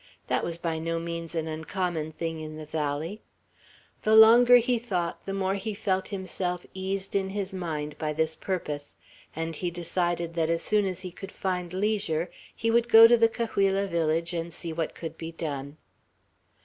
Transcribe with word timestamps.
That 0.29 0.43
was 0.43 0.57
by 0.57 0.79
no 0.79 0.97
means 0.99 1.35
an 1.35 1.47
uncommon 1.47 2.11
thing 2.13 2.39
in 2.39 2.57
the 2.57 2.65
valley. 2.65 3.21
The 4.01 4.15
longer 4.15 4.55
he 4.57 4.79
thought, 4.79 5.27
the 5.27 5.31
more 5.33 5.53
he 5.53 5.75
felt 5.75 6.07
himself 6.07 6.65
eased 6.73 7.15
in 7.15 7.29
his 7.29 7.53
mind 7.53 7.95
by 7.99 8.11
this 8.13 8.33
purpose; 8.33 8.95
and 9.35 9.55
he 9.55 9.69
decided 9.69 10.33
that 10.33 10.49
as 10.49 10.63
soon 10.63 10.85
as 10.87 11.01
he 11.01 11.11
could 11.11 11.31
find 11.31 11.71
leisure 11.71 12.31
he 12.55 12.71
would 12.71 12.89
go 12.89 13.05
to 13.05 13.15
the 13.15 13.29
Cahuilla 13.29 13.85
village 13.85 14.33
and 14.33 14.51
see 14.51 14.73
what 14.73 14.95
could 14.95 15.19
be 15.19 15.31
done. 15.31 15.77